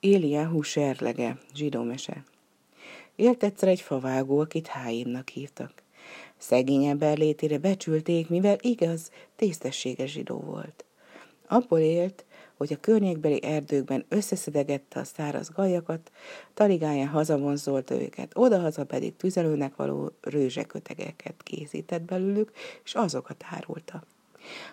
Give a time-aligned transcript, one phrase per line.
[0.00, 2.24] Éliáhu serlege, zsidó mese.
[3.16, 5.82] Élt egyszer egy favágó, akit Háimnak hívtak.
[6.36, 10.84] Szegény ember létére becsülték, mivel igaz, tisztességes zsidó volt.
[11.48, 12.24] Abból élt,
[12.56, 16.10] hogy a környékbeli erdőkben összeszedegette a száraz gajakat,
[16.54, 22.52] taligáján hazavonzolta őket, odahaza pedig tüzelőnek való rőzsekötegeket készített belőlük,
[22.84, 24.02] és azokat árulta.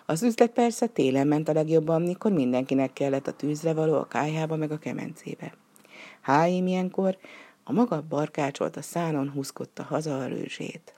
[0.06, 4.56] Az üzlet persze télen ment a legjobban, mikor mindenkinek kellett a tűzre való a kájhába
[4.56, 5.54] meg a kemencébe.
[6.20, 7.16] Háim ilyenkor
[7.64, 10.94] a maga barkácsolt a szánon húzkodta haza a rőzsét.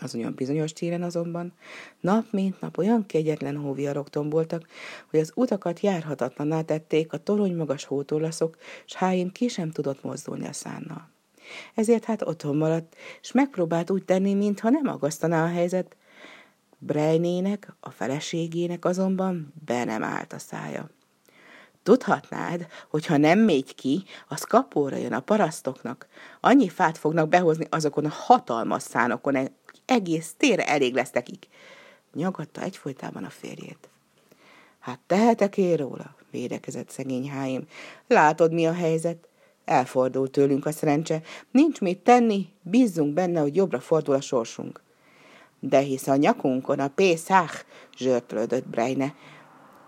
[0.00, 1.52] Az olyan bizonyos téren azonban
[2.00, 4.66] nap mint nap olyan kegyetlen hóviarok tomboltak,
[5.10, 10.46] hogy az utakat járhatatlaná tették a torony magas hótorlaszok, s Háim ki sem tudott mozdulni
[10.46, 11.08] a szánnal.
[11.74, 15.96] Ezért hát otthon maradt, és megpróbált úgy tenni, mintha nem agasztaná a helyzet,
[16.82, 20.90] Brejnének, a feleségének azonban be nem állt a szája.
[21.82, 26.06] Tudhatnád, hogy ha nem mégy ki, az kapóra jön a parasztoknak.
[26.40, 29.50] Annyi fát fognak behozni azokon a hatalmas szánokon, hogy
[29.84, 31.48] egész térre elég lesz nekik.
[32.14, 33.88] Nyagatta egyfolytában a férjét.
[34.78, 37.66] Hát tehetek én róla, védekezett szegény háim.
[38.06, 39.28] Látod, mi a helyzet?
[39.64, 41.22] Elfordult tőlünk a szerencse.
[41.50, 44.82] Nincs mit tenni, bízzunk benne, hogy jobbra fordul a sorsunk
[45.60, 47.66] de hisz a nyakunkon a pészák,
[47.96, 49.14] zsörtölődött Brejne.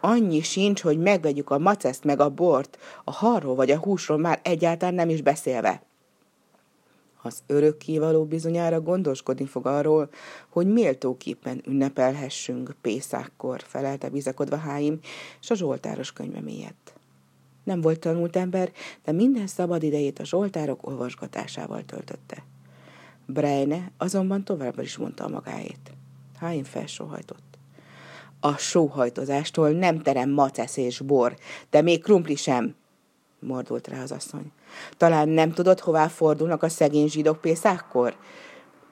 [0.01, 4.41] Annyi sincs, hogy megvegyük a maceszt meg a bort, a harról vagy a húsról már
[4.43, 5.83] egyáltalán nem is beszélve.
[7.23, 10.09] Az örökkévaló bizonyára gondoskodni fog arról,
[10.49, 14.99] hogy méltóképpen ünnepelhessünk Pészákkor, felelte bizakodva Háim,
[15.41, 16.93] és a Zsoltáros könyve miatt.
[17.65, 18.73] Nem volt tanult ember,
[19.05, 22.45] de minden szabad idejét a Zsoltárok olvasgatásával töltötte.
[23.27, 25.93] Brejne azonban továbbra is mondta a magáét.
[26.39, 27.59] Háim felsóhajtott.
[28.41, 31.37] A sóhajtozástól nem terem macesz és bor,
[31.71, 32.75] de még krumpli sem,
[33.39, 34.53] mordult rá az asszony.
[34.97, 38.17] Talán nem tudod, hová fordulnak a szegény zsidók pészákkor?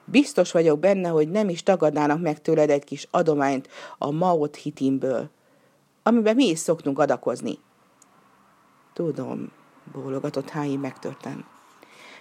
[0.05, 3.68] Biztos vagyok benne, hogy nem is tagadnának meg tőled egy kis adományt
[3.98, 5.30] a Maot hitimből,
[6.02, 7.58] amiben mi is szoktunk adakozni.
[8.92, 9.52] Tudom,
[9.92, 11.45] bólogatott Hái megtörtem.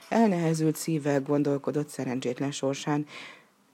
[0.09, 3.05] Elnehezült szívvel gondolkodott szerencsétlen sorsán.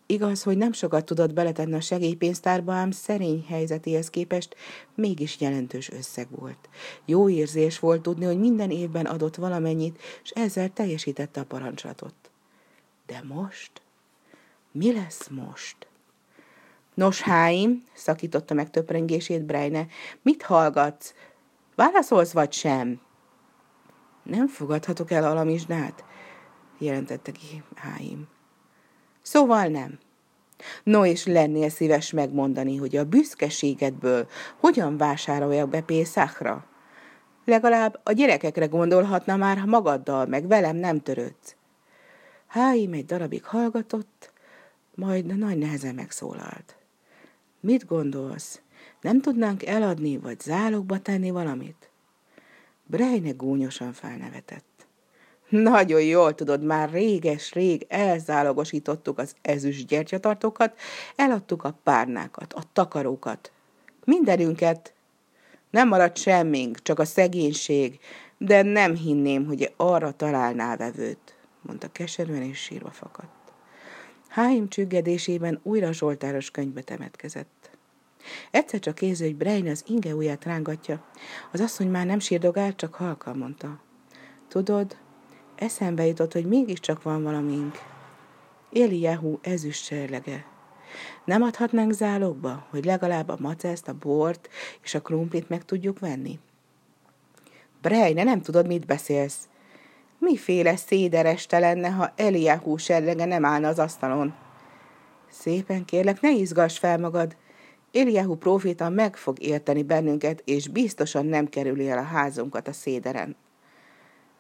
[0.05, 4.55] Igaz, hogy nem sokat tudott beletenni a segélypénztárba, ám szerény helyzetéhez képest
[4.95, 6.69] mégis jelentős összeg volt.
[7.05, 12.13] Jó érzés volt tudni, hogy minden évben adott valamennyit, és ezzel teljesítette a parancsolatot.
[13.05, 13.71] De most?
[14.71, 15.87] Mi lesz most?
[16.93, 19.87] Nos, Háim, szakította meg töprengését Brejne,
[20.21, 21.13] mit hallgatsz?
[21.75, 23.01] Válaszolsz vagy sem?
[24.23, 26.03] Nem fogadhatok el alamizsnát
[26.77, 28.27] jelentette ki Háim.
[29.21, 29.99] Szóval nem.
[30.83, 34.27] No, és lennél szíves megmondani, hogy a büszkeségedből
[34.59, 36.65] hogyan vásároljak be Pészákra?
[37.45, 41.55] Legalább a gyerekekre gondolhatna már, ha magaddal, meg velem nem törődsz.
[42.47, 44.31] Háim egy darabig hallgatott,
[44.95, 46.77] majd nagy nehezen megszólalt.
[47.59, 48.61] Mit gondolsz?
[49.01, 51.89] Nem tudnánk eladni, vagy zálogba tenni valamit?
[52.85, 54.74] Brejne gúnyosan felnevetett.
[55.49, 60.79] Nagyon jól tudod, már réges-rég elzálogosítottuk az ezüst gyertyatartókat,
[61.15, 63.51] eladtuk a párnákat, a takarókat,
[64.05, 64.93] mindenünket.
[65.69, 67.99] Nem maradt semmink, csak a szegénység,
[68.37, 73.53] de nem hinném, hogy arra találnál vevőt, mondta keserűen és sírva fakadt.
[74.27, 77.69] Háim csüggedésében újra Zsoltáros könyvbe temetkezett.
[78.51, 81.03] Egyszer csak érzi, hogy Brein az inge ujját rángatja.
[81.51, 83.79] Az asszony már nem sírdogál, csak halkan mondta.
[84.47, 84.97] Tudod,
[85.55, 87.75] Eszembe jutott, hogy mégiscsak van valamink.
[88.73, 90.45] Eliyahu ezüst serlege.
[91.25, 94.49] Nem adhatnánk zálogba, hogy legalább a maceszt, a bort
[94.83, 96.39] és a krumplit meg tudjuk venni?
[97.81, 99.47] Brejne, nem tudod, mit beszélsz.
[100.19, 104.33] Miféle szédereste lenne, ha Eliyahu serlege nem állna az asztalon?
[105.29, 107.35] Szépen kérlek, ne izgass fel magad.
[107.93, 113.35] Eliyahu proféta meg fog érteni bennünket, és biztosan nem kerüli el a házunkat a széderen.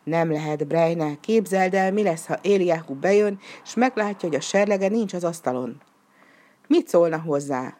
[0.05, 4.87] Nem lehet, Brejne, képzeld el, mi lesz, ha Éliáhu bejön, és meglátja, hogy a serlege
[4.87, 5.81] nincs az asztalon.
[6.67, 7.77] Mit szólna hozzá?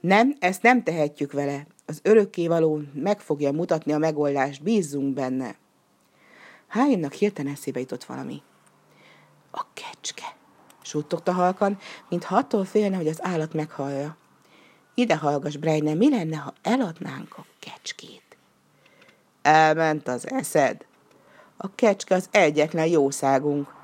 [0.00, 1.66] Nem, ezt nem tehetjük vele.
[1.86, 5.56] Az örökkévaló meg fogja mutatni a megoldást, bízzunk benne.
[6.68, 8.42] Hájénnak hirtelen eszébe jutott valami.
[9.50, 10.36] A kecske,
[10.82, 11.78] suttogta halkan,
[12.08, 14.16] mint attól félne, hogy az állat meghallja.
[14.94, 18.36] Ide hallgass, Brejne, mi lenne, ha eladnánk a kecskét?
[19.42, 20.86] Elment az eszed,
[21.62, 23.74] a kecske az egyetlen jószágunk.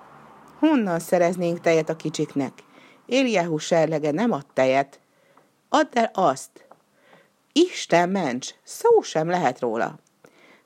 [0.59, 2.53] Honnan szereznénk tejet a kicsiknek?
[3.07, 5.01] Éliáhu serlege nem ad tejet.
[5.69, 6.67] Add el azt.
[7.53, 9.99] Isten ments, szó sem lehet róla.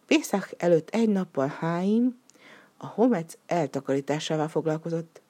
[0.06, 2.20] Pészak előtt egy nappal Háim
[2.76, 5.20] a homec eltakarításával foglalkozott.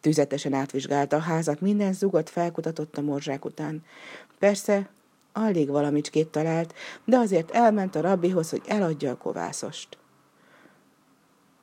[0.00, 3.84] Tüzetesen átvizsgálta a házat, minden zugot felkutatott a morzsák után.
[4.38, 4.88] Persze,
[5.32, 6.74] alig valamicskét talált,
[7.04, 9.98] de azért elment a rabbihoz, hogy eladja a kovászost.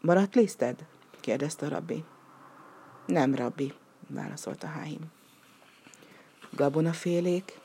[0.05, 0.85] Maradt liszted?
[1.19, 2.03] kérdezte a rabbi.
[3.05, 3.73] Nem, rabbi,
[4.07, 4.99] válaszolta Háim.
[6.51, 7.59] Gabonafélék?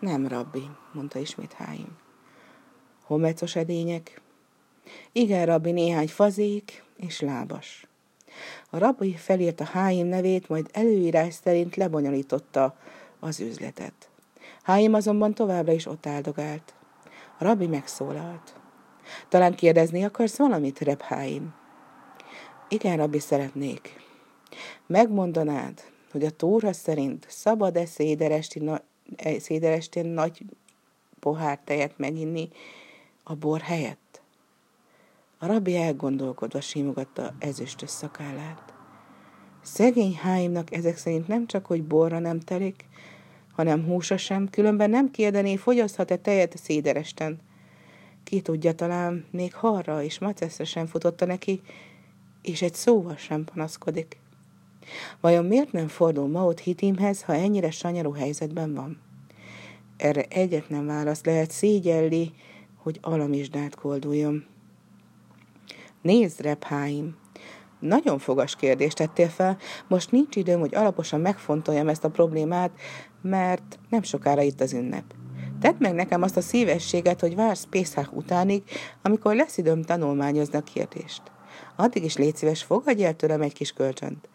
[0.00, 1.96] Nem, rabbi, mondta ismét Háim.
[3.02, 4.20] Homecos edények?
[5.12, 7.86] Igen, rabbi, néhány fazék és lábas.
[8.70, 12.76] A rabbi felírta Háim nevét, majd előírás szerint lebonyolította
[13.20, 14.08] az üzletet.
[14.62, 16.74] Háim azonban továbbra is ott áldogált.
[17.38, 18.62] A rabbi megszólalt.
[19.28, 21.54] Talán kérdezni akarsz valamit, Reb Háim?
[22.68, 23.96] Igen, rabbi, szeretnék.
[24.86, 25.80] Megmondanád,
[26.10, 28.70] hogy a tóra szerint szabad-e széderesti,
[29.16, 30.44] e, széderestén nagy
[31.20, 32.48] pohár tejet meginni
[33.22, 34.22] a bor helyett?
[35.38, 38.74] A rabbi elgondolkodva simogatta ezüstös szakállát.
[39.62, 42.84] Szegény Háimnak ezek szerint nem csak, hogy borra nem telik,
[43.52, 47.40] hanem húsa sem, különben nem kérdené, fogyaszthat-e tejet széderesten.
[48.24, 51.60] Ki tudja, talán még harra és maceszre sem futotta neki,
[52.42, 54.16] és egy szóval sem panaszkodik.
[55.20, 59.00] Vajon miért nem fordul Maut hitimhez, ha ennyire sanyarú helyzetben van?
[59.96, 62.32] Erre egyetlen válasz lehet szégyelli,
[62.76, 64.44] hogy alamizsdát kolduljon.
[66.02, 67.16] Nézd, Repháim!
[67.78, 72.70] Nagyon fogas kérdést tettél fel, most nincs időm, hogy alaposan megfontoljam ezt a problémát,
[73.22, 75.04] mert nem sokára itt az ünnep.
[75.64, 78.62] Tedd meg nekem azt a szívességet, hogy vársz Pészák utánig,
[79.02, 81.22] amikor lesz időm tanulmányozni a kérdést.
[81.76, 84.28] Addig is légy szíves, fogadj el tőlem egy kis kölcsönt.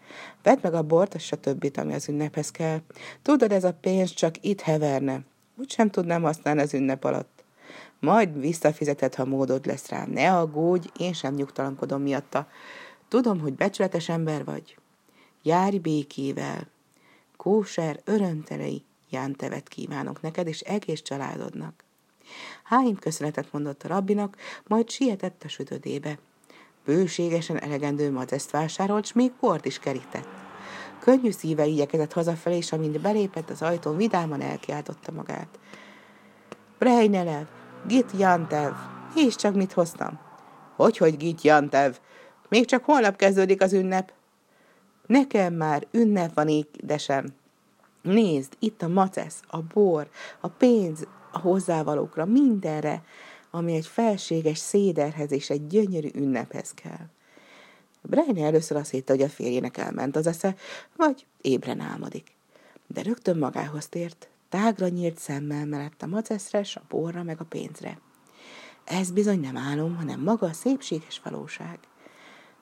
[0.43, 2.79] Vedd meg a bort, többit, ami az ünnephez kell.
[3.21, 5.19] Tudod, ez a pénz csak itt heverne.
[5.55, 7.43] Úgy sem tudnám használni az ünnep alatt.
[7.99, 10.05] Majd visszafizeted, ha módod lesz rá.
[10.05, 12.47] Ne aggódj, én sem nyugtalankodom miatta.
[13.07, 14.77] Tudom, hogy becsületes ember vagy.
[15.43, 16.67] Járj békével.
[17.37, 21.83] Kóser, örömtelei jántevet kívánok neked és egész családodnak.
[22.63, 26.19] Háim köszönetet mondott a rabbinak, majd sietett a sütödébe.
[26.85, 30.27] Bőségesen elegendő mazezt vásárolt, s még bort is kerített.
[31.00, 35.59] Könnyű szíve igyekezett hazafelé, és amint belépett az ajtón, vidáman elkiáltotta magát.
[36.79, 37.45] Brejnelev,
[37.88, 38.73] Git Jantev,
[39.15, 40.19] és csak mit hoztam?
[40.75, 41.95] Hogy, hogy Git Jantev?
[42.50, 44.13] Még csak holnap kezdődik az ünnep.
[45.05, 47.25] Nekem már ünnep van édesem.
[48.01, 50.10] Nézd, itt a macesz, a bor,
[50.40, 53.04] a pénz, a hozzávalókra, mindenre
[53.51, 57.10] ami egy felséges széderhez és egy gyönyörű ünnephez kell.
[58.01, 60.56] Brejne először azt hitte, hogy a férjének elment az esze,
[60.96, 62.31] vagy ébren álmodik.
[62.88, 68.00] De rögtön magához tért, tágra nyílt szemmel mellett a maceszre, a borra, meg a pénzre.
[68.84, 71.80] Ez bizony nem álom, hanem maga a szépséges valóság.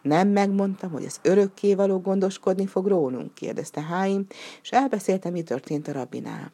[0.08, 4.26] Nem megmondtam, hogy az örökké való gondoskodni fog rólunk, kérdezte Háim,
[4.62, 6.52] és elbeszélte, mi történt a rabinál.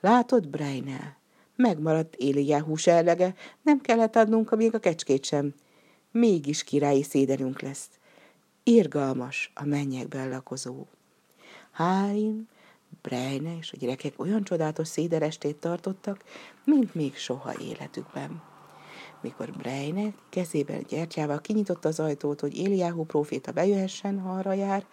[0.00, 1.16] Látod, Brejnel,
[1.56, 5.54] Megmaradt Éliáhú serlege, nem kellett adnunk még a kecskét sem.
[6.10, 7.88] Mégis királyi széderünk lesz.
[8.62, 10.86] Irgalmas a mennyekben lakozó.
[11.70, 12.48] Háim,
[13.02, 16.24] Brejne és a gyerekek olyan csodálatos széderestét tartottak,
[16.64, 18.51] mint még soha életükben.
[19.22, 24.86] Mikor Brejne kezében gyertyával kinyitotta az ajtót, hogy Éliáhú próféta bejöhessen, ha arra jár,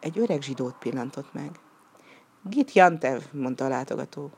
[0.00, 1.50] egy öreg zsidót pillantott meg.
[2.42, 4.30] Git Jantev, mondta a látogató.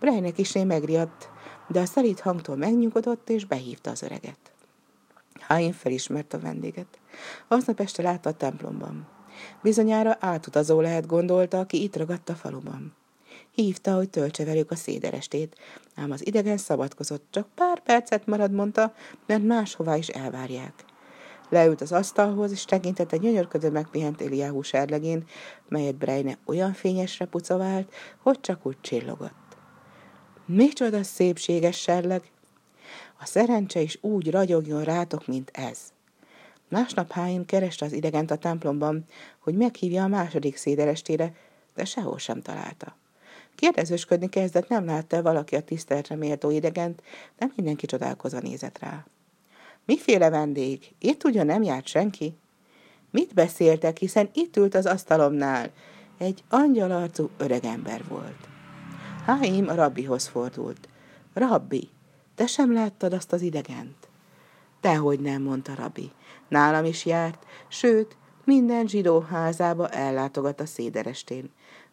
[0.00, 1.30] Brejnek is megriadt,
[1.68, 4.52] de a szelít hangtól megnyugodott, és behívta az öreget.
[5.40, 6.98] Háin felismert a vendéget.
[7.48, 9.08] Aznap este látta a templomban.
[9.62, 12.94] Bizonyára átutazó lehet gondolta, aki itt ragadt a faluban.
[13.54, 15.56] Hívta, hogy töltse velük a széderestét,
[15.94, 18.94] ám az idegen szabadkozott, csak pár percet marad, mondta,
[19.26, 20.84] mert máshová is elvárják.
[21.48, 25.24] Leült az asztalhoz, és tekintett egy gyönyörködő megpihent Eliáhú serlegén,
[25.68, 29.56] melyet Brejne olyan fényesre pucovált, hogy csak úgy csillogott.
[30.46, 32.30] Micsoda szépséges serleg!
[33.20, 35.78] A szerencse is úgy ragyogjon rátok, mint ez.
[36.68, 39.04] Másnap Háim kereste az idegent a templomban,
[39.38, 41.34] hogy meghívja a második széderestére,
[41.74, 43.00] de sehol sem találta.
[43.54, 47.02] Kérdezősködni kezdett, nem látta valaki a tiszteletre méltó idegent,
[47.38, 49.06] de mindenki csodálkozva nézett rá.
[49.84, 50.94] Miféle vendég?
[50.98, 52.34] Itt ugyan nem járt senki?
[53.10, 55.70] Mit beszéltek, hiszen itt ült az asztalomnál.
[56.18, 58.48] Egy angyalarcú öregember volt.
[59.26, 60.88] Háim a rabbihoz fordult.
[61.34, 61.90] Rabbi,
[62.34, 64.08] te sem láttad azt az idegent?
[64.80, 66.10] Dehogy nem, mondta rabbi.
[66.48, 71.50] Nálam is járt, sőt, minden zsidó házába ellátogat a széderestén.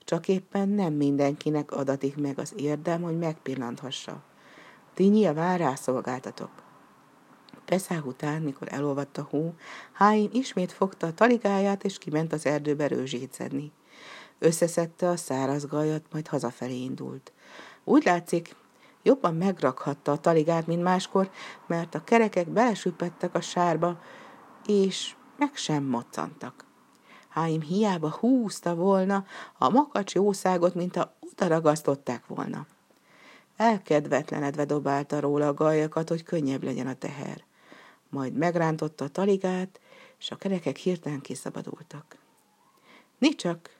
[0.09, 4.23] Csak éppen nem mindenkinek adatik meg az érdem, hogy megpillanthassa.
[4.93, 6.49] Ti nyilván rászolgáltatok.
[7.65, 9.53] Peszák után, mikor elolvadt a hó,
[9.91, 13.71] Háim ismét fogta a taligáját, és kiment az erdőbe rőzsét szedni.
[14.39, 17.31] Összeszedte a száraz gajat, majd hazafelé indult.
[17.83, 18.55] Úgy látszik,
[19.03, 21.29] jobban megrakhatta a taligát, mint máskor,
[21.67, 24.01] mert a kerekek belesüppettek a sárba,
[24.65, 26.68] és meg sem moccantak.
[27.39, 29.25] Háim hiába húzta volna
[29.57, 32.67] a makacs jószágot, mint a ragasztották volna.
[33.57, 37.43] Elkedvetlenedve dobálta róla a gajakat, hogy könnyebb legyen a teher.
[38.09, 39.79] Majd megrántotta a taligát,
[40.19, 42.17] és a kerekek hirtelen kiszabadultak.
[43.17, 43.75] Nicsak,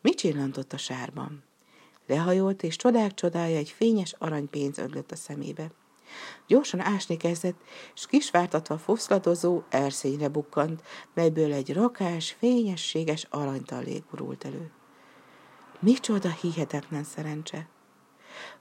[0.00, 1.42] mi csillantott a sárban?
[2.06, 5.70] Lehajolt, és csodák csodája egy fényes aranypénz ödlött a szemébe.
[6.46, 7.60] Gyorsan ásni kezdett,
[7.94, 10.82] és kisvártatva foszladozó erszényre bukkant,
[11.14, 14.70] melyből egy rakás, fényességes aranytallék burult elő.
[15.78, 17.68] Micsoda hihetetlen szerencse!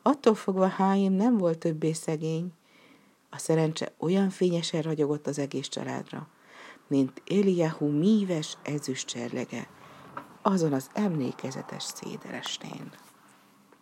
[0.01, 2.53] Attól fogva Háim nem volt többé szegény,
[3.29, 6.27] a szerencse olyan fényesen ragyogott az egész családra,
[6.87, 9.67] mint Eliahu míves ezüst cserlege
[10.41, 12.91] azon az emlékezetes széderestén.